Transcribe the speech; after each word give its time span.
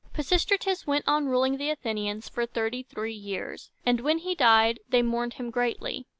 Pisistratus 0.13 0.87
went 0.87 1.07
on 1.07 1.27
ruling 1.27 1.57
the 1.57 1.69
Athenians 1.69 2.27
for 2.27 2.47
thirty 2.47 2.81
three 2.81 3.13
years, 3.13 3.69
and 3.85 3.99
when 3.99 4.17
he 4.17 4.33
died 4.33 4.79
they 4.89 5.03
mourned 5.03 5.33
him 5.35 5.51
greatly. 5.51 6.07